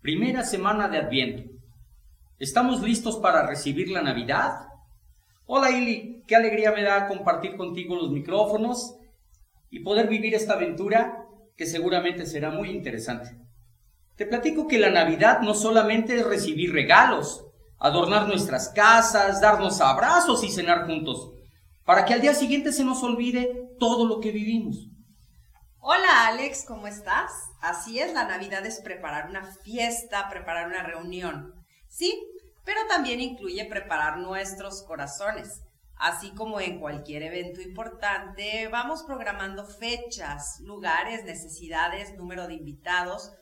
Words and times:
Primera 0.00 0.44
semana 0.44 0.86
de 0.88 0.98
Adviento. 0.98 1.50
¿Estamos 2.38 2.82
listos 2.82 3.16
para 3.16 3.48
recibir 3.48 3.90
la 3.90 4.00
Navidad? 4.00 4.68
Hola 5.44 5.72
Ili, 5.72 6.22
qué 6.24 6.36
alegría 6.36 6.70
me 6.70 6.84
da 6.84 7.08
compartir 7.08 7.56
contigo 7.56 7.96
los 7.96 8.12
micrófonos 8.12 8.94
y 9.70 9.80
poder 9.80 10.06
vivir 10.06 10.36
esta 10.36 10.52
aventura 10.52 11.26
que 11.56 11.66
seguramente 11.66 12.26
será 12.26 12.50
muy 12.50 12.70
interesante. 12.70 13.36
Te 14.14 14.24
platico 14.24 14.68
que 14.68 14.78
la 14.78 14.90
Navidad 14.90 15.40
no 15.40 15.52
solamente 15.52 16.14
es 16.14 16.24
recibir 16.24 16.72
regalos, 16.72 17.44
adornar 17.80 18.28
nuestras 18.28 18.68
casas, 18.68 19.40
darnos 19.40 19.80
abrazos 19.80 20.44
y 20.44 20.50
cenar 20.50 20.86
juntos, 20.86 21.32
para 21.84 22.04
que 22.04 22.14
al 22.14 22.20
día 22.20 22.34
siguiente 22.34 22.70
se 22.70 22.84
nos 22.84 23.02
olvide 23.02 23.72
todo 23.80 24.06
lo 24.06 24.20
que 24.20 24.30
vivimos. 24.30 24.90
Hola 25.80 26.26
Alex, 26.26 26.64
¿cómo 26.66 26.88
estás? 26.88 27.30
Así 27.60 28.00
es, 28.00 28.12
la 28.12 28.24
Navidad 28.24 28.66
es 28.66 28.80
preparar 28.80 29.30
una 29.30 29.44
fiesta, 29.44 30.28
preparar 30.28 30.66
una 30.66 30.82
reunión. 30.82 31.54
Sí, 31.86 32.20
pero 32.64 32.80
también 32.88 33.20
incluye 33.20 33.64
preparar 33.64 34.18
nuestros 34.18 34.82
corazones. 34.82 35.62
Así 35.94 36.34
como 36.34 36.60
en 36.60 36.80
cualquier 36.80 37.22
evento 37.22 37.60
importante, 37.60 38.66
vamos 38.66 39.04
programando 39.04 39.64
fechas, 39.64 40.58
lugares, 40.62 41.24
necesidades, 41.24 42.12
número 42.16 42.48
de 42.48 42.54
invitados, 42.54 43.32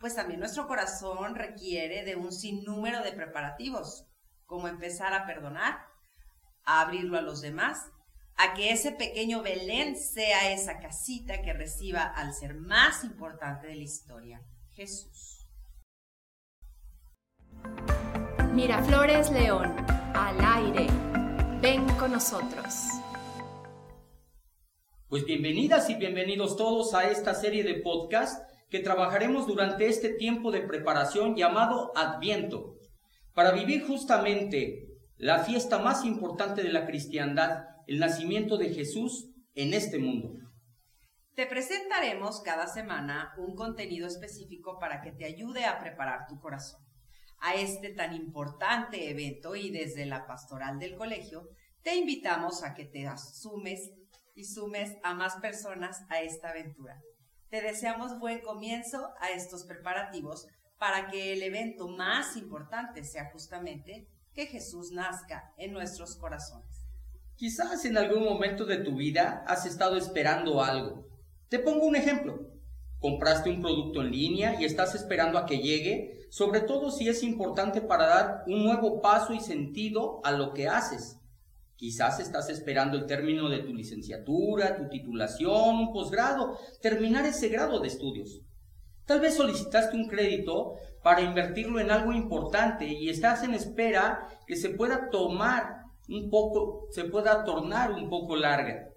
pues 0.00 0.16
también 0.16 0.40
nuestro 0.40 0.66
corazón 0.66 1.36
requiere 1.36 2.04
de 2.04 2.16
un 2.16 2.32
sinnúmero 2.32 3.04
de 3.04 3.12
preparativos, 3.12 4.04
como 4.46 4.66
empezar 4.66 5.14
a 5.14 5.26
perdonar, 5.26 5.78
a 6.64 6.80
abrirlo 6.80 7.18
a 7.18 7.22
los 7.22 7.40
demás, 7.40 7.86
a 8.36 8.54
que 8.54 8.72
ese 8.72 8.92
pequeño 8.92 9.42
Belén 9.42 9.96
sea 9.96 10.52
esa 10.52 10.80
casita 10.80 11.40
que 11.42 11.52
reciba 11.52 12.02
al 12.02 12.34
ser 12.34 12.54
más 12.54 13.04
importante 13.04 13.68
de 13.68 13.76
la 13.76 13.84
historia, 13.84 14.42
Jesús. 14.72 15.46
Miraflores 18.52 19.30
León, 19.30 19.74
al 20.14 20.36
aire. 20.40 20.86
Ven 21.60 21.86
con 21.96 22.12
nosotros. 22.12 22.74
Pues 25.08 25.24
bienvenidas 25.24 25.88
y 25.90 25.94
bienvenidos 25.94 26.56
todos 26.56 26.92
a 26.94 27.08
esta 27.10 27.34
serie 27.34 27.62
de 27.62 27.74
podcast 27.74 28.50
que 28.68 28.80
trabajaremos 28.80 29.46
durante 29.46 29.86
este 29.86 30.08
tiempo 30.10 30.50
de 30.50 30.62
preparación 30.62 31.36
llamado 31.36 31.92
Adviento, 31.96 32.74
para 33.32 33.52
vivir 33.52 33.86
justamente 33.86 34.88
la 35.16 35.44
fiesta 35.44 35.78
más 35.78 36.04
importante 36.04 36.62
de 36.62 36.72
la 36.72 36.86
cristiandad, 36.86 37.73
el 37.86 37.98
nacimiento 37.98 38.56
de 38.56 38.74
Jesús 38.74 39.30
en 39.54 39.74
este 39.74 39.98
mundo. 39.98 40.38
Te 41.34 41.46
presentaremos 41.46 42.40
cada 42.42 42.66
semana 42.66 43.34
un 43.38 43.54
contenido 43.54 44.06
específico 44.06 44.78
para 44.78 45.00
que 45.00 45.12
te 45.12 45.24
ayude 45.24 45.64
a 45.64 45.78
preparar 45.78 46.26
tu 46.28 46.38
corazón 46.40 46.84
a 47.44 47.54
este 47.56 47.90
tan 47.90 48.14
importante 48.14 49.10
evento 49.10 49.54
y 49.54 49.70
desde 49.70 50.06
la 50.06 50.26
pastoral 50.26 50.78
del 50.78 50.96
colegio, 50.96 51.50
te 51.82 51.94
invitamos 51.94 52.64
a 52.64 52.72
que 52.72 52.86
te 52.86 53.06
asumes 53.06 53.90
y 54.34 54.44
sumes 54.44 54.96
a 55.02 55.12
más 55.12 55.36
personas 55.36 56.06
a 56.08 56.22
esta 56.22 56.48
aventura. 56.48 56.98
Te 57.50 57.60
deseamos 57.60 58.18
buen 58.18 58.40
comienzo 58.40 59.12
a 59.20 59.28
estos 59.28 59.64
preparativos 59.64 60.48
para 60.78 61.08
que 61.08 61.34
el 61.34 61.42
evento 61.42 61.86
más 61.86 62.34
importante 62.38 63.04
sea 63.04 63.30
justamente 63.30 64.08
que 64.32 64.46
Jesús 64.46 64.90
nazca 64.90 65.52
en 65.58 65.74
nuestros 65.74 66.16
corazones. 66.16 66.83
Quizás 67.36 67.84
en 67.84 67.98
algún 67.98 68.22
momento 68.22 68.64
de 68.64 68.76
tu 68.78 68.94
vida 68.94 69.44
has 69.48 69.66
estado 69.66 69.96
esperando 69.96 70.62
algo. 70.62 71.08
Te 71.48 71.58
pongo 71.58 71.86
un 71.86 71.96
ejemplo. 71.96 72.50
Compraste 73.00 73.50
un 73.50 73.60
producto 73.60 74.02
en 74.02 74.12
línea 74.12 74.60
y 74.60 74.64
estás 74.64 74.94
esperando 74.94 75.38
a 75.38 75.44
que 75.44 75.58
llegue 75.58 76.26
sobre 76.34 76.60
todo 76.60 76.90
si 76.90 77.08
es 77.08 77.22
importante 77.22 77.80
para 77.80 78.06
dar 78.06 78.44
un 78.48 78.64
nuevo 78.64 79.00
paso 79.00 79.34
y 79.34 79.40
sentido 79.40 80.20
a 80.24 80.32
lo 80.32 80.52
que 80.52 80.66
haces. 80.66 81.18
Quizás 81.76 82.18
estás 82.18 82.50
esperando 82.50 82.96
el 82.96 83.06
término 83.06 83.48
de 83.48 83.60
tu 83.60 83.72
licenciatura, 83.72 84.76
tu 84.76 84.88
titulación, 84.88 85.76
un 85.76 85.92
posgrado, 85.92 86.58
terminar 86.82 87.24
ese 87.24 87.48
grado 87.50 87.78
de 87.78 87.86
estudios. 87.86 88.40
Tal 89.06 89.20
vez 89.20 89.36
solicitaste 89.36 89.96
un 89.96 90.08
crédito 90.08 90.74
para 91.04 91.20
invertirlo 91.20 91.78
en 91.78 91.92
algo 91.92 92.12
importante 92.12 92.86
y 92.86 93.10
estás 93.10 93.44
en 93.44 93.54
espera 93.54 94.26
que 94.46 94.56
se 94.56 94.70
pueda 94.70 95.10
tomar 95.10 95.83
un 96.08 96.30
poco, 96.30 96.88
se 96.90 97.04
pueda 97.04 97.44
tornar 97.44 97.92
un 97.92 98.08
poco 98.08 98.36
larga. 98.36 98.88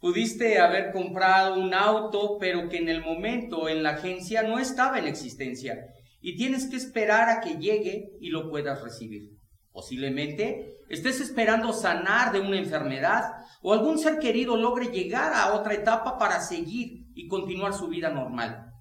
Pudiste 0.00 0.58
haber 0.58 0.92
comprado 0.92 1.54
un 1.54 1.72
auto, 1.72 2.36
pero 2.38 2.68
que 2.68 2.78
en 2.78 2.88
el 2.88 3.02
momento 3.02 3.68
en 3.68 3.82
la 3.82 3.90
agencia 3.90 4.42
no 4.42 4.58
estaba 4.58 4.98
en 4.98 5.06
existencia 5.06 5.86
y 6.20 6.36
tienes 6.36 6.66
que 6.66 6.76
esperar 6.76 7.28
a 7.28 7.40
que 7.40 7.56
llegue 7.56 8.10
y 8.20 8.30
lo 8.30 8.50
puedas 8.50 8.82
recibir. 8.82 9.30
Posiblemente 9.72 10.78
estés 10.88 11.20
esperando 11.20 11.72
sanar 11.72 12.32
de 12.32 12.40
una 12.40 12.58
enfermedad 12.58 13.32
o 13.62 13.72
algún 13.72 13.98
ser 13.98 14.18
querido 14.18 14.56
logre 14.56 14.86
llegar 14.86 15.32
a 15.34 15.54
otra 15.54 15.74
etapa 15.74 16.18
para 16.18 16.40
seguir 16.40 17.06
y 17.14 17.26
continuar 17.26 17.74
su 17.74 17.88
vida 17.88 18.10
normal. 18.10 18.72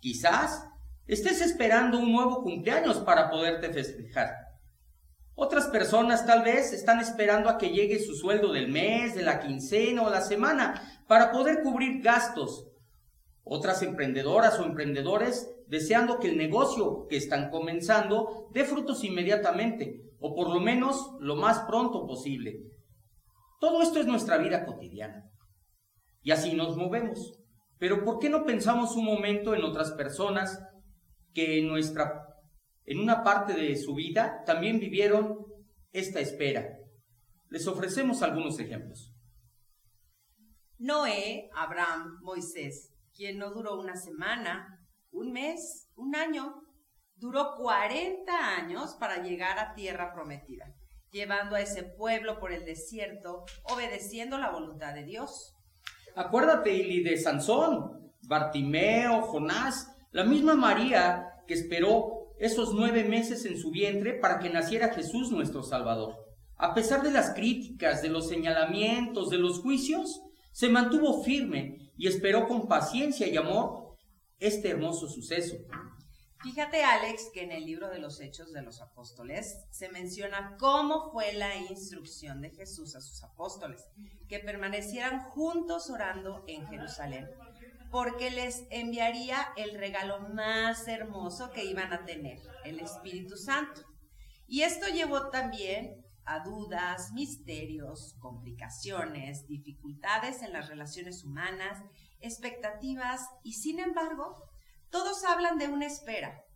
Quizás 0.00 0.66
estés 1.06 1.40
esperando 1.42 1.98
un 1.98 2.12
nuevo 2.12 2.42
cumpleaños 2.42 2.98
para 2.98 3.30
poderte 3.30 3.70
festejar. 3.70 4.41
Otras 5.34 5.66
personas 5.68 6.26
tal 6.26 6.42
vez 6.42 6.72
están 6.72 7.00
esperando 7.00 7.48
a 7.48 7.58
que 7.58 7.70
llegue 7.70 7.98
su 7.98 8.14
sueldo 8.14 8.52
del 8.52 8.68
mes, 8.68 9.14
de 9.14 9.22
la 9.22 9.40
quincena 9.40 10.02
o 10.02 10.10
la 10.10 10.20
semana 10.20 11.02
para 11.08 11.32
poder 11.32 11.62
cubrir 11.62 12.02
gastos. 12.02 12.68
Otras 13.44 13.82
emprendedoras 13.82 14.58
o 14.60 14.64
emprendedores 14.64 15.48
deseando 15.66 16.18
que 16.18 16.28
el 16.28 16.36
negocio 16.36 17.06
que 17.08 17.16
están 17.16 17.50
comenzando 17.50 18.48
dé 18.52 18.64
frutos 18.64 19.04
inmediatamente, 19.04 20.02
o 20.20 20.34
por 20.34 20.50
lo 20.50 20.60
menos 20.60 21.12
lo 21.18 21.34
más 21.34 21.60
pronto 21.60 22.06
posible. 22.06 22.60
Todo 23.58 23.80
esto 23.80 23.98
es 24.00 24.06
nuestra 24.06 24.36
vida 24.36 24.66
cotidiana. 24.66 25.30
Y 26.22 26.30
así 26.30 26.54
nos 26.54 26.76
movemos. 26.76 27.38
Pero 27.78 28.04
¿por 28.04 28.18
qué 28.18 28.28
no 28.28 28.44
pensamos 28.44 28.96
un 28.96 29.06
momento 29.06 29.54
en 29.54 29.64
otras 29.64 29.92
personas 29.92 30.62
que 31.32 31.58
en 31.58 31.68
nuestra 31.68 32.21
en 32.84 33.00
una 33.00 33.22
parte 33.22 33.54
de 33.54 33.76
su 33.76 33.94
vida 33.94 34.42
también 34.44 34.80
vivieron 34.80 35.46
esta 35.92 36.20
espera? 36.20 36.78
Les 37.48 37.66
ofrecemos 37.66 38.22
algunos 38.22 38.58
ejemplos. 38.58 39.12
Noé, 40.78 41.48
Abraham, 41.54 42.18
Moisés, 42.22 42.92
quien 43.14 43.38
no 43.38 43.50
duró 43.50 43.78
una 43.78 43.94
semana, 43.96 44.80
un 45.12 45.32
mes, 45.32 45.88
un 45.94 46.16
año. 46.16 46.62
Duró 47.14 47.54
40 47.56 48.32
años 48.56 48.96
para 48.98 49.22
llegar 49.22 49.58
a 49.60 49.74
tierra 49.74 50.12
prometida, 50.12 50.74
llevando 51.12 51.54
a 51.54 51.60
ese 51.60 51.84
pueblo 51.84 52.40
por 52.40 52.52
el 52.52 52.64
desierto, 52.64 53.44
obedeciendo 53.64 54.38
la 54.38 54.50
voluntad 54.50 54.92
de 54.92 55.04
Dios. 55.04 55.54
Acuérdate, 56.16 56.74
Ili, 56.74 57.04
de 57.04 57.16
Sansón, 57.16 58.12
Bartimeo, 58.22 59.22
Jonás, 59.22 59.88
la 60.10 60.24
misma 60.24 60.54
María 60.54 61.28
que 61.46 61.54
esperó 61.54 62.21
esos 62.42 62.74
nueve 62.74 63.04
meses 63.04 63.44
en 63.44 63.56
su 63.56 63.70
vientre 63.70 64.14
para 64.14 64.40
que 64.40 64.50
naciera 64.50 64.92
Jesús 64.92 65.30
nuestro 65.30 65.62
Salvador. 65.62 66.16
A 66.56 66.74
pesar 66.74 67.04
de 67.04 67.12
las 67.12 67.34
críticas, 67.34 68.02
de 68.02 68.08
los 68.08 68.28
señalamientos, 68.28 69.30
de 69.30 69.38
los 69.38 69.60
juicios, 69.60 70.20
se 70.50 70.68
mantuvo 70.68 71.22
firme 71.22 71.92
y 71.96 72.08
esperó 72.08 72.48
con 72.48 72.66
paciencia 72.66 73.28
y 73.28 73.36
amor 73.36 73.94
este 74.40 74.70
hermoso 74.70 75.08
suceso. 75.08 75.54
Fíjate, 76.42 76.82
Alex, 76.82 77.30
que 77.32 77.44
en 77.44 77.52
el 77.52 77.64
libro 77.64 77.88
de 77.88 78.00
los 78.00 78.20
Hechos 78.20 78.52
de 78.52 78.62
los 78.62 78.80
Apóstoles 78.80 79.60
se 79.70 79.88
menciona 79.90 80.56
cómo 80.58 81.12
fue 81.12 81.34
la 81.34 81.54
instrucción 81.70 82.40
de 82.40 82.50
Jesús 82.50 82.96
a 82.96 83.00
sus 83.00 83.22
apóstoles, 83.22 83.84
que 84.28 84.40
permanecieran 84.40 85.20
juntos 85.30 85.88
orando 85.90 86.42
en 86.48 86.66
Jerusalén, 86.66 87.28
porque 87.92 88.30
les 88.30 88.64
enviaría 88.70 89.52
el 89.54 89.78
regalo 89.78 90.20
más 90.30 90.88
hermoso 90.88 91.50
que 91.52 91.66
iban 91.66 91.92
a 91.92 92.06
tener, 92.06 92.40
el 92.64 92.80
Espíritu 92.80 93.36
Santo. 93.36 93.82
Y 94.46 94.62
esto 94.62 94.86
llevó 94.88 95.28
también 95.28 96.02
a 96.24 96.40
dudas, 96.40 97.12
misterios, 97.12 98.16
complicaciones, 98.18 99.46
dificultades 99.46 100.40
en 100.40 100.54
las 100.54 100.68
relaciones 100.68 101.22
humanas 101.22 101.82
expectativas 102.20 103.28
y 103.42 103.54
sin 103.54 103.78
embargo, 103.78 104.42
todos 104.88 105.22
hablan 105.24 105.58
de 105.58 105.68
una 105.68 105.84
espera, 105.84 106.46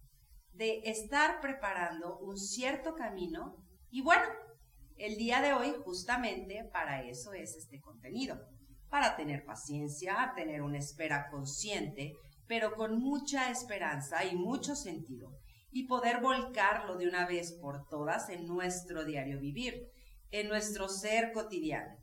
de 0.55 0.81
estar 0.87 1.43
preparando 1.43 2.17
un 2.19 2.39
cierto 2.39 2.95
camino 2.95 3.63
y 3.91 4.01
bueno, 4.01 4.25
el 4.97 5.19
día 5.19 5.43
de 5.43 5.53
hoy 5.53 5.75
justamente 5.85 6.65
para 6.73 7.03
eso 7.03 7.35
es 7.35 7.57
este 7.57 7.79
contenido, 7.79 8.41
para 8.97 9.15
tener 9.15 9.45
paciencia, 9.45 10.33
tener 10.35 10.63
una 10.63 10.79
espera 10.79 11.29
consciente, 11.31 12.15
pero 12.49 12.75
con 12.77 12.99
mucha 12.99 13.51
esperanza 13.51 14.25
y 14.25 14.35
mucho 14.35 14.75
sentido 14.75 15.39
y 15.71 15.87
poder 15.87 16.23
volcarlo 16.23 16.97
de 16.97 17.07
una 17.07 17.27
vez 17.27 17.53
por 17.61 17.87
todas 17.91 18.31
en 18.31 18.47
nuestro 18.47 19.05
diario 19.05 19.39
vivir, 19.39 19.87
en 20.31 20.49
nuestro 20.49 20.89
ser 20.89 21.33
cotidiano 21.33 21.95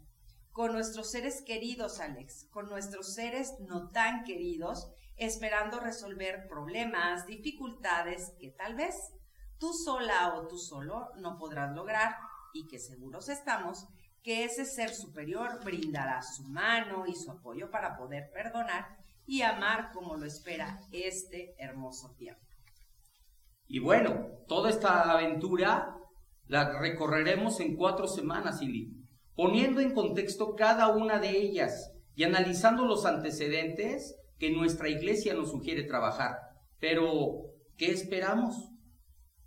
con 0.51 0.71
nuestros 0.71 1.09
seres 1.09 1.41
queridos, 1.41 1.99
Alex, 1.99 2.47
con 2.51 2.69
nuestros 2.69 3.15
seres 3.15 3.55
no 3.59 3.89
tan 3.89 4.23
queridos 4.23 4.87
esperando 5.17 5.79
resolver 5.79 6.47
problemas, 6.47 7.25
dificultades 7.25 8.33
que 8.39 8.51
tal 8.51 8.75
vez 8.75 9.15
tú 9.57 9.73
sola 9.73 10.35
o 10.35 10.47
tú 10.47 10.59
solo 10.59 11.09
no 11.17 11.39
podrás 11.39 11.75
lograr 11.75 12.17
y 12.53 12.67
que 12.67 12.77
seguros 12.77 13.29
estamos 13.29 13.87
que 14.23 14.45
ese 14.45 14.65
ser 14.65 14.89
superior 14.89 15.59
brindará 15.63 16.21
su 16.21 16.43
mano 16.43 17.05
y 17.05 17.13
su 17.13 17.29
apoyo 17.29 17.69
para 17.69 17.97
poder 17.97 18.31
perdonar 18.33 18.97
y 19.25 19.41
amar 19.41 19.91
como 19.91 20.15
lo 20.15 20.25
espera 20.25 20.79
este 20.91 21.53
hermoso 21.57 22.15
tiempo. 22.17 22.41
Y 23.67 23.79
bueno, 23.79 24.27
toda 24.47 24.69
esta 24.69 25.11
aventura 25.11 25.97
la 26.47 26.79
recorreremos 26.79 27.59
en 27.59 27.75
cuatro 27.75 28.07
semanas, 28.07 28.61
Ili, 28.61 28.91
poniendo 29.35 29.81
en 29.81 29.93
contexto 29.93 30.55
cada 30.55 30.89
una 30.89 31.19
de 31.19 31.29
ellas 31.29 31.91
y 32.15 32.23
analizando 32.23 32.85
los 32.85 33.05
antecedentes 33.05 34.15
que 34.37 34.51
nuestra 34.51 34.89
iglesia 34.89 35.33
nos 35.33 35.51
sugiere 35.51 35.83
trabajar. 35.83 36.35
Pero, 36.79 37.45
¿qué 37.77 37.91
esperamos? 37.91 38.71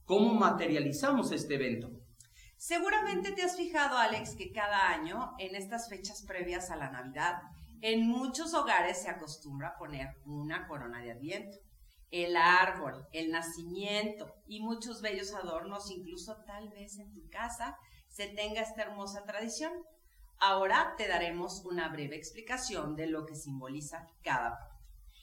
¿Cómo 0.05 0.35
materializamos 0.35 1.33
este 1.33 1.55
evento? 1.55 1.96
Seguramente 2.67 3.31
te 3.31 3.45
has 3.45 3.57
fijado, 3.57 3.97
Alex, 3.97 4.35
que 4.35 4.51
cada 4.51 4.89
año, 4.89 5.37
en 5.39 5.55
estas 5.55 5.89
fechas 5.89 6.25
previas 6.27 6.69
a 6.73 6.75
la 6.75 6.91
Navidad, 6.91 7.41
en 7.81 8.09
muchos 8.09 8.55
hogares 8.55 9.01
se 9.01 9.09
acostumbra 9.09 9.77
poner 9.79 10.17
una 10.25 10.67
corona 10.67 11.01
de 11.01 11.13
adviento, 11.13 11.59
el 12.11 12.37
árbol, 12.37 13.07
el 13.13 13.31
nacimiento 13.31 14.35
y 14.49 14.65
muchos 14.65 15.01
bellos 15.01 15.33
adornos, 15.33 15.93
incluso 15.93 16.43
tal 16.45 16.69
vez 16.71 16.99
en 16.99 17.15
tu 17.15 17.31
casa 17.31 17.79
se 18.09 18.27
tenga 18.27 18.63
esta 18.63 18.83
hermosa 18.83 19.23
tradición. 19.23 19.73
Ahora 20.41 20.95
te 20.99 21.07
daremos 21.07 21.65
una 21.67 21.89
breve 21.89 22.17
explicación 22.17 22.97
de 22.97 23.07
lo 23.07 23.27
que 23.27 23.37
simboliza 23.37 24.09
cada 24.25 24.59
parte. 24.59 24.75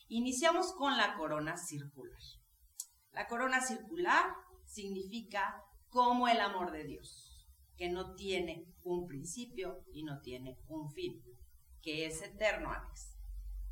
Iniciamos 0.07 0.71
con 0.71 0.95
la 0.95 1.15
corona 1.15 1.57
circular. 1.57 2.21
La 3.11 3.27
corona 3.27 3.59
circular 3.59 4.33
significa 4.65 5.61
como 5.89 6.29
el 6.29 6.39
amor 6.39 6.71
de 6.71 6.85
Dios, 6.85 7.32
que 7.83 7.89
no 7.89 8.15
tiene 8.15 8.65
un 8.85 9.05
principio 9.07 9.83
y 9.91 10.03
no 10.03 10.21
tiene 10.21 10.57
un 10.69 10.89
fin, 10.89 11.21
que 11.81 12.05
es 12.05 12.21
eterno, 12.21 12.71
Alex. 12.71 13.17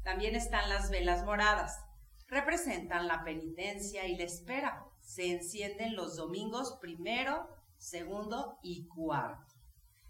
También 0.04 0.36
están 0.36 0.68
las 0.68 0.90
velas 0.90 1.24
moradas, 1.24 1.80
representan 2.28 3.08
la 3.08 3.24
penitencia 3.24 4.06
y 4.08 4.18
la 4.18 4.26
espera. 4.26 4.84
Se 5.00 5.32
encienden 5.32 5.96
los 5.96 6.18
domingos 6.18 6.78
primero, 6.82 7.48
segundo 7.78 8.60
y 8.62 8.86
cuarto. 8.90 9.56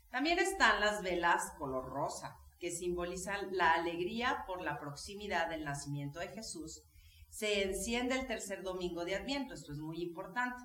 También 0.10 0.40
están 0.40 0.80
las 0.80 1.04
velas 1.04 1.52
color 1.60 1.86
rosa, 1.86 2.40
que 2.60 2.72
simbolizan 2.72 3.56
la 3.56 3.74
alegría 3.74 4.46
por 4.48 4.64
la 4.64 4.80
proximidad 4.80 5.48
del 5.48 5.64
nacimiento 5.64 6.18
de 6.18 6.30
Jesús. 6.30 6.82
Se 7.30 7.62
enciende 7.62 8.16
el 8.16 8.26
tercer 8.26 8.64
domingo 8.64 9.06
de 9.06 9.14
Adviento, 9.14 9.54
esto 9.54 9.72
es 9.72 9.78
muy 9.78 10.02
importante 10.02 10.64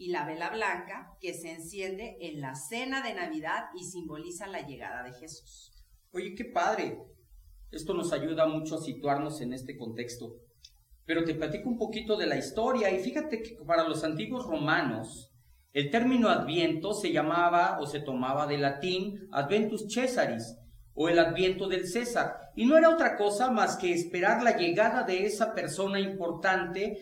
y 0.00 0.08
la 0.08 0.24
vela 0.24 0.48
blanca 0.48 1.14
que 1.20 1.34
se 1.34 1.52
enciende 1.52 2.16
en 2.22 2.40
la 2.40 2.54
cena 2.54 3.02
de 3.02 3.12
Navidad 3.12 3.66
y 3.78 3.84
simboliza 3.84 4.46
la 4.46 4.66
llegada 4.66 5.02
de 5.02 5.12
Jesús. 5.12 5.74
Oye, 6.12 6.34
qué 6.34 6.46
padre. 6.46 6.96
Esto 7.70 7.92
nos 7.92 8.10
ayuda 8.14 8.46
mucho 8.46 8.76
a 8.76 8.80
situarnos 8.80 9.42
en 9.42 9.52
este 9.52 9.76
contexto. 9.76 10.38
Pero 11.04 11.22
te 11.22 11.34
platico 11.34 11.68
un 11.68 11.76
poquito 11.76 12.16
de 12.16 12.26
la 12.26 12.38
historia 12.38 12.90
y 12.90 13.00
fíjate 13.00 13.42
que 13.42 13.56
para 13.66 13.86
los 13.86 14.02
antiguos 14.02 14.46
romanos 14.46 15.34
el 15.74 15.90
término 15.90 16.30
adviento 16.30 16.94
se 16.94 17.12
llamaba 17.12 17.78
o 17.78 17.84
se 17.84 18.00
tomaba 18.00 18.46
de 18.46 18.56
latín 18.56 19.28
adventus 19.32 19.86
Caesaris 19.94 20.56
o 20.94 21.10
el 21.10 21.18
adviento 21.18 21.68
del 21.68 21.86
César 21.86 22.38
y 22.56 22.64
no 22.64 22.78
era 22.78 22.88
otra 22.88 23.18
cosa 23.18 23.50
más 23.50 23.76
que 23.76 23.92
esperar 23.92 24.42
la 24.42 24.56
llegada 24.56 25.02
de 25.02 25.26
esa 25.26 25.52
persona 25.52 26.00
importante. 26.00 26.96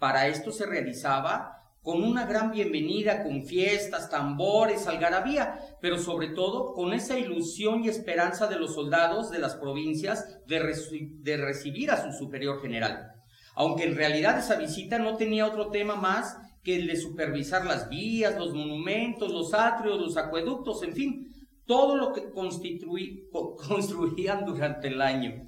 Para 0.00 0.26
esto 0.26 0.50
se 0.50 0.66
realizaba 0.66 1.59
con 1.82 2.02
una 2.02 2.26
gran 2.26 2.50
bienvenida, 2.50 3.22
con 3.22 3.44
fiestas, 3.44 4.10
tambores, 4.10 4.86
algarabía, 4.86 5.58
pero 5.80 5.98
sobre 5.98 6.28
todo 6.28 6.74
con 6.74 6.92
esa 6.92 7.18
ilusión 7.18 7.84
y 7.84 7.88
esperanza 7.88 8.46
de 8.46 8.56
los 8.56 8.74
soldados 8.74 9.30
de 9.30 9.38
las 9.38 9.54
provincias 9.56 10.40
de, 10.46 10.60
de, 11.22 11.36
recibir 11.38 11.90
a 11.90 12.02
su 12.02 12.12
superior 12.12 12.60
general. 12.60 13.12
Aunque 13.54 13.84
en 13.84 13.96
realidad 13.96 14.38
esa 14.38 14.56
visita 14.56 14.98
no 14.98 15.16
tenía 15.16 15.46
otro 15.46 15.70
tema 15.70 15.96
más 15.96 16.36
que 16.62 16.76
el 16.76 16.86
de 16.86 16.96
supervisar 16.96 17.64
las 17.64 17.88
vías, 17.88 18.36
los 18.38 18.52
monumentos, 18.52 19.32
los 19.32 19.54
atrios, 19.54 19.98
los 19.98 20.18
acueductos, 20.18 20.82
en 20.82 20.92
fin, 20.92 21.28
todo 21.64 21.96
lo 21.96 22.12
que 22.12 22.30
construían 23.68 24.44
durante 24.44 24.88
el 24.88 25.00
año. 25.00 25.46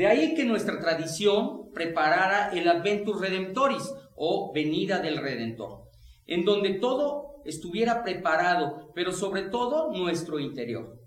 De 0.00 0.06
ahí 0.06 0.32
que 0.32 0.46
nuestra 0.46 0.80
tradición 0.80 1.70
preparara 1.74 2.52
el 2.54 2.66
Adventus 2.66 3.20
Redemptoris, 3.20 3.92
o 4.16 4.50
venida 4.50 4.98
del 4.98 5.18
Redentor, 5.18 5.90
en 6.24 6.46
donde 6.46 6.78
todo 6.78 7.42
estuviera 7.44 8.02
preparado, 8.02 8.92
pero 8.94 9.12
sobre 9.12 9.50
todo 9.50 9.92
nuestro 9.92 10.38
interior. 10.38 10.98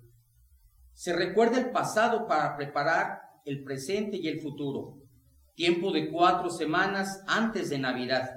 Se 0.93 1.11
recuerda 1.11 1.57
el 1.57 1.71
pasado 1.71 2.27
para 2.27 2.55
preparar 2.55 3.21
el 3.45 3.63
presente 3.63 4.17
y 4.17 4.27
el 4.27 4.39
futuro. 4.41 4.99
Tiempo 5.55 5.91
de 5.91 6.11
cuatro 6.11 6.51
semanas 6.51 7.23
antes 7.25 7.71
de 7.71 7.79
Navidad. 7.79 8.29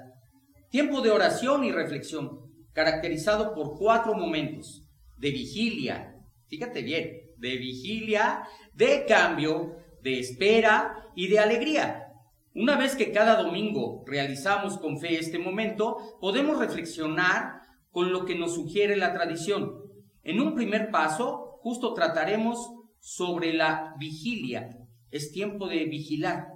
Tiempo 0.71 1.01
de 1.01 1.11
oración 1.11 1.65
y 1.65 1.71
reflexión, 1.71 2.51
caracterizado 2.73 3.53
por 3.53 3.77
cuatro 3.77 4.15
momentos. 4.15 4.89
De 5.17 5.29
vigilia, 5.29 6.15
fíjate 6.47 6.81
bien, 6.81 7.11
de 7.37 7.57
vigilia, 7.57 8.41
de 8.73 9.05
cambio, 9.05 9.85
de 10.07 10.19
espera 10.19 11.11
y 11.15 11.27
de 11.27 11.39
alegría. 11.39 12.13
Una 12.55 12.77
vez 12.77 12.95
que 12.95 13.11
cada 13.11 13.41
domingo 13.43 14.05
realizamos 14.07 14.77
con 14.77 14.99
fe 14.99 15.19
este 15.19 15.37
momento, 15.37 16.17
podemos 16.21 16.57
reflexionar 16.59 17.59
con 17.91 18.13
lo 18.13 18.23
que 18.23 18.35
nos 18.35 18.55
sugiere 18.55 18.95
la 18.95 19.13
tradición. 19.13 19.81
En 20.23 20.39
un 20.39 20.55
primer 20.55 20.91
paso, 20.91 21.59
justo 21.61 21.93
trataremos 21.93 22.71
sobre 22.99 23.53
la 23.53 23.95
vigilia. 23.99 24.69
Es 25.11 25.33
tiempo 25.33 25.67
de 25.67 25.83
vigilar, 25.85 26.53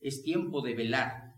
es 0.00 0.22
tiempo 0.22 0.60
de 0.60 0.74
velar. 0.74 1.32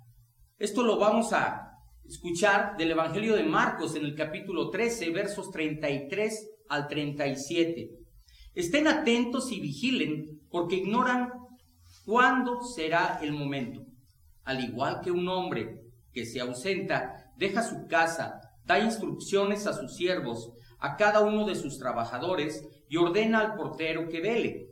Esto 0.58 0.82
lo 0.82 0.98
vamos 0.98 1.32
a 1.32 1.78
escuchar 2.04 2.76
del 2.76 2.90
Evangelio 2.90 3.36
de 3.36 3.44
Marcos 3.44 3.94
en 3.94 4.04
el 4.04 4.16
capítulo 4.16 4.68
13, 4.68 5.10
versos 5.10 5.52
33 5.52 6.50
al 6.68 6.88
37. 6.88 7.99
Estén 8.54 8.88
atentos 8.88 9.52
y 9.52 9.60
vigilen 9.60 10.40
porque 10.50 10.76
ignoran 10.76 11.40
¿Cuándo 12.04 12.62
será 12.62 13.20
el 13.22 13.32
momento? 13.32 13.84
Al 14.44 14.64
igual 14.64 15.00
que 15.00 15.10
un 15.10 15.28
hombre 15.28 15.80
que 16.12 16.24
se 16.24 16.40
ausenta, 16.40 17.32
deja 17.36 17.62
su 17.62 17.86
casa, 17.86 18.40
da 18.64 18.78
instrucciones 18.78 19.66
a 19.66 19.74
sus 19.74 19.94
siervos, 19.94 20.50
a 20.78 20.96
cada 20.96 21.20
uno 21.20 21.46
de 21.46 21.54
sus 21.54 21.78
trabajadores 21.78 22.66
y 22.88 22.96
ordena 22.96 23.40
al 23.40 23.54
portero 23.54 24.08
que 24.08 24.20
vele. 24.20 24.66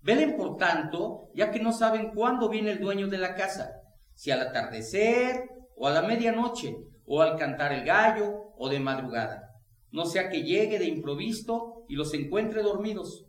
Velen 0.00 0.36
por 0.36 0.56
tanto, 0.56 1.28
ya 1.34 1.50
que 1.50 1.60
no 1.60 1.72
saben 1.72 2.12
cuándo 2.14 2.48
viene 2.48 2.70
el 2.70 2.80
dueño 2.80 3.08
de 3.08 3.18
la 3.18 3.34
casa, 3.34 3.72
si 4.14 4.30
al 4.30 4.40
atardecer 4.40 5.50
o 5.76 5.88
a 5.88 5.90
la 5.90 6.02
medianoche, 6.02 6.76
o 7.04 7.20
al 7.20 7.36
cantar 7.36 7.72
el 7.72 7.84
gallo 7.84 8.54
o 8.56 8.68
de 8.68 8.78
madrugada. 8.78 9.49
No 9.92 10.04
sea 10.04 10.30
que 10.30 10.42
llegue 10.42 10.78
de 10.78 10.86
improviso 10.86 11.84
y 11.88 11.94
los 11.94 12.14
encuentre 12.14 12.62
dormidos. 12.62 13.26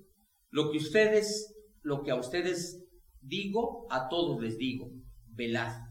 Lo 0.49 0.71
que 0.71 0.77
ustedes, 0.77 1.55
lo 1.81 2.03
que 2.03 2.11
a 2.11 2.15
ustedes 2.15 2.81
Digo, 3.21 3.85
a 3.91 4.09
todos 4.09 4.41
les 4.41 4.57
digo, 4.57 4.89
velad. 5.27 5.87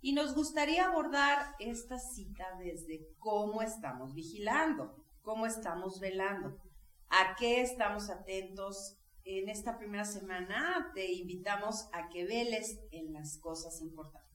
Y 0.00 0.14
nos 0.14 0.34
gustaría 0.34 0.86
abordar 0.86 1.54
esta 1.60 2.00
cita 2.00 2.44
desde 2.58 3.06
cómo 3.18 3.62
estamos 3.62 4.12
vigilando, 4.12 4.96
cómo 5.22 5.46
estamos 5.46 6.00
velando, 6.00 6.60
a 7.08 7.36
qué 7.38 7.60
estamos 7.62 8.10
atentos. 8.10 8.98
En 9.24 9.48
esta 9.48 9.78
primera 9.78 10.04
semana 10.04 10.90
te 10.92 11.12
invitamos 11.12 11.88
a 11.92 12.08
que 12.08 12.24
veles 12.24 12.80
en 12.90 13.12
las 13.12 13.38
cosas 13.38 13.80
importantes. 13.80 14.31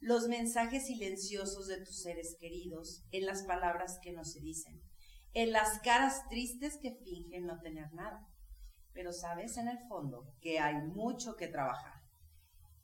Los 0.00 0.28
mensajes 0.28 0.86
silenciosos 0.86 1.68
de 1.68 1.84
tus 1.84 2.02
seres 2.02 2.36
queridos, 2.40 3.04
en 3.12 3.26
las 3.26 3.44
palabras 3.44 3.98
que 4.02 4.12
no 4.12 4.24
se 4.24 4.40
dicen, 4.40 4.82
en 5.34 5.52
las 5.52 5.78
caras 5.80 6.28
tristes 6.28 6.78
que 6.82 6.96
fingen 7.04 7.46
no 7.46 7.60
tener 7.60 7.92
nada 7.92 8.26
pero 8.92 9.12
sabes 9.12 9.56
en 9.56 9.68
el 9.68 9.78
fondo 9.88 10.34
que 10.40 10.58
hay 10.58 10.74
mucho 10.74 11.36
que 11.36 11.48
trabajar. 11.48 12.02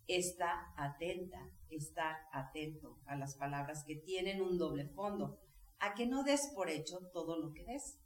Está 0.07 0.73
atenta, 0.77 1.51
estar 1.69 2.17
atento 2.33 2.99
a 3.07 3.17
las 3.17 3.37
palabras 3.37 3.85
que 3.85 3.97
tienen 3.97 4.41
un 4.41 4.57
doble 4.57 4.89
fondo, 4.89 5.41
a 5.79 5.95
que 5.95 6.07
no 6.07 6.23
des 6.23 6.53
por 6.55 6.71
hecho 6.71 7.01
todo 7.13 7.39
lo 7.39 7.53
que 7.53 7.65
des, 7.65 7.99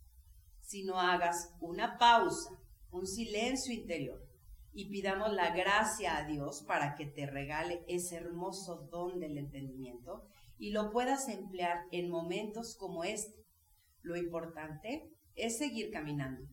sino 0.62 0.98
hagas 0.98 1.54
una 1.60 1.98
pausa, 1.98 2.50
un 2.90 3.06
silencio 3.06 3.72
interior 3.72 4.26
y 4.72 4.90
pidamos 4.90 5.32
la 5.32 5.54
gracia 5.54 6.16
a 6.16 6.26
Dios 6.26 6.62
para 6.66 6.94
que 6.94 7.06
te 7.06 7.26
regale 7.26 7.84
ese 7.88 8.16
hermoso 8.16 8.88
don 8.90 9.18
del 9.20 9.38
entendimiento 9.38 10.26
y 10.58 10.70
lo 10.70 10.90
puedas 10.90 11.28
emplear 11.28 11.86
en 11.90 12.10
momentos 12.10 12.76
como 12.76 13.04
este. 13.04 13.44
Lo 14.02 14.16
importante 14.16 15.10
es 15.34 15.58
seguir 15.58 15.90
caminando 15.90 16.48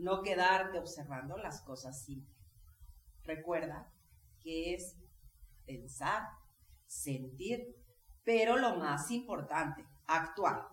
no 0.00 0.22
quedarte 0.22 0.78
observando 0.78 1.36
las 1.36 1.60
cosas 1.60 2.04
simples. 2.04 2.36
Recuerda 3.22 3.92
que 4.40 4.74
es 4.74 4.96
pensar, 5.66 6.22
sentir, 6.86 7.76
pero 8.24 8.56
lo 8.56 8.76
más 8.76 9.10
importante, 9.10 9.84
actuar. 10.06 10.68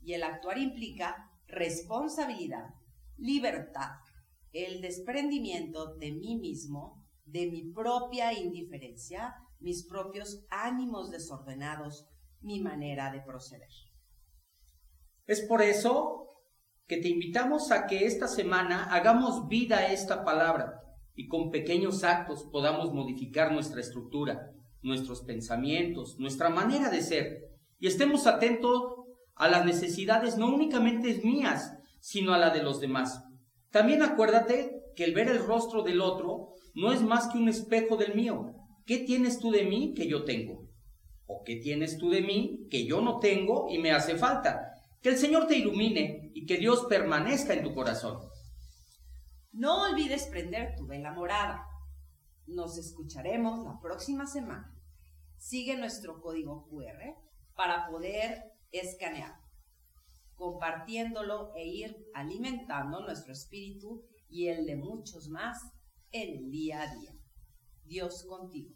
Y 0.00 0.14
el 0.14 0.24
actuar 0.24 0.58
implica 0.58 1.30
responsabilidad, 1.46 2.74
libertad, 3.16 4.00
el 4.52 4.80
desprendimiento 4.80 5.94
de 5.96 6.12
mí 6.12 6.36
mismo, 6.36 7.06
de 7.24 7.50
mi 7.50 7.72
propia 7.72 8.32
indiferencia, 8.32 9.34
mis 9.60 9.86
propios 9.86 10.44
ánimos 10.50 11.10
desordenados, 11.10 12.06
mi 12.40 12.60
manera 12.60 13.12
de 13.12 13.20
proceder. 13.20 13.68
Es 15.26 15.40
por 15.42 15.62
eso 15.62 16.22
que 16.86 16.98
te 16.98 17.08
invitamos 17.08 17.70
a 17.70 17.86
que 17.86 18.04
esta 18.04 18.28
semana 18.28 18.84
hagamos 18.92 19.48
vida 19.48 19.78
a 19.78 19.92
esta 19.92 20.24
palabra 20.24 20.80
y 21.14 21.28
con 21.28 21.50
pequeños 21.50 22.04
actos 22.04 22.48
podamos 22.50 22.92
modificar 22.92 23.52
nuestra 23.52 23.80
estructura, 23.80 24.50
nuestros 24.82 25.22
pensamientos, 25.22 26.16
nuestra 26.18 26.50
manera 26.50 26.90
de 26.90 27.00
ser 27.00 27.52
y 27.78 27.86
estemos 27.86 28.26
atentos 28.26 28.82
a 29.34 29.48
las 29.48 29.64
necesidades 29.64 30.36
no 30.36 30.54
únicamente 30.54 31.20
mías, 31.24 31.78
sino 32.00 32.34
a 32.34 32.38
la 32.38 32.50
de 32.50 32.62
los 32.62 32.80
demás. 32.80 33.24
También 33.72 34.02
acuérdate 34.02 34.92
que 34.94 35.04
el 35.04 35.14
ver 35.14 35.28
el 35.28 35.44
rostro 35.44 35.82
del 35.82 36.00
otro 36.00 36.54
no 36.74 36.92
es 36.92 37.00
más 37.02 37.28
que 37.28 37.38
un 37.38 37.48
espejo 37.48 37.96
del 37.96 38.14
mío. 38.14 38.54
¿Qué 38.86 38.98
tienes 38.98 39.38
tú 39.38 39.50
de 39.50 39.64
mí 39.64 39.94
que 39.94 40.06
yo 40.06 40.24
tengo? 40.24 40.68
¿O 41.26 41.42
qué 41.42 41.56
tienes 41.56 41.96
tú 41.96 42.10
de 42.10 42.20
mí 42.20 42.66
que 42.70 42.86
yo 42.86 43.00
no 43.00 43.18
tengo 43.18 43.68
y 43.70 43.78
me 43.78 43.92
hace 43.92 44.16
falta? 44.16 44.74
Que 45.00 45.08
el 45.08 45.16
Señor 45.16 45.46
te 45.46 45.56
ilumine 45.56 46.30
y 46.34 46.44
que 46.44 46.58
Dios 46.58 46.84
permanezca 46.88 47.54
en 47.54 47.64
tu 47.64 47.74
corazón. 47.74 48.20
No 49.52 49.84
olvides 49.90 50.26
prender 50.26 50.76
tu 50.76 50.86
vela 50.86 51.12
morada. 51.12 51.66
Nos 52.46 52.76
escucharemos 52.76 53.64
la 53.64 53.80
próxima 53.80 54.26
semana. 54.26 54.74
Sigue 55.38 55.76
nuestro 55.76 56.20
código 56.20 56.68
QR 56.68 57.16
para 57.56 57.88
poder 57.88 58.52
escanear, 58.70 59.34
compartiéndolo 60.42 61.52
e 61.54 61.68
ir 61.68 61.96
alimentando 62.14 63.00
nuestro 63.00 63.32
espíritu 63.32 64.02
y 64.28 64.48
el 64.48 64.66
de 64.66 64.74
muchos 64.74 65.28
más 65.28 65.56
en 66.10 66.36
el 66.36 66.50
día 66.50 66.82
a 66.82 66.92
día. 66.92 67.12
Dios 67.84 68.24
contigo. 68.28 68.74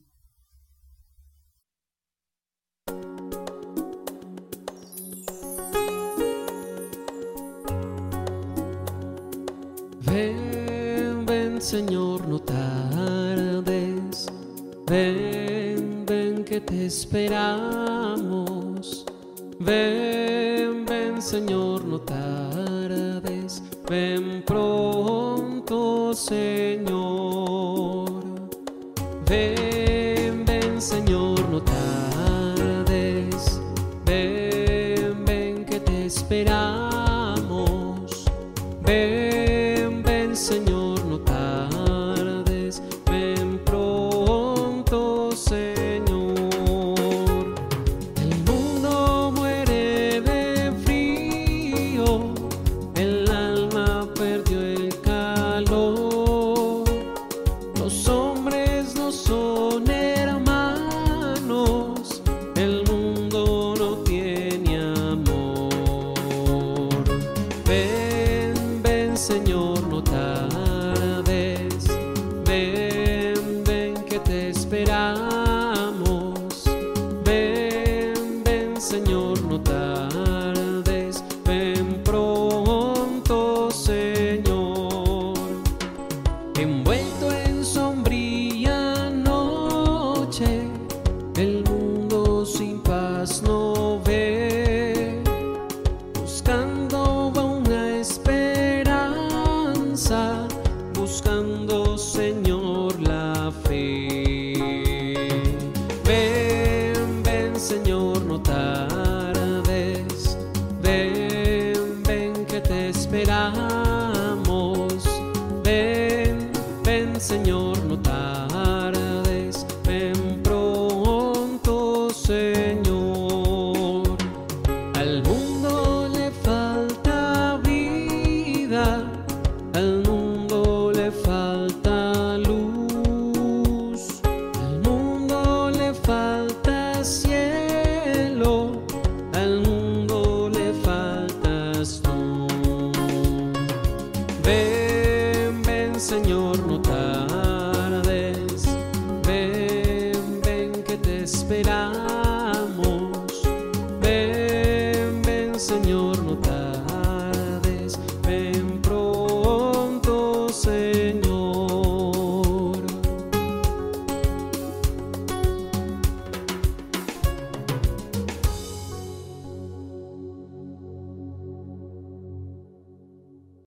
Ven, 10.03 11.27
ven 11.27 11.61
Señor, 11.61 12.29
no 12.29 12.39
tardes. 12.39 14.29
Ven, 14.87 16.07
ven 16.07 16.45
que 16.45 16.61
te 16.61 16.87
esperamos. 16.87 17.97
Ven, 19.67 20.85
ven 20.87 21.21
Señor, 21.21 21.85
no 21.85 21.99
tardes. 21.99 23.63
Ven 23.89 24.45
pronto 24.47 26.15
Señor. 26.15 26.96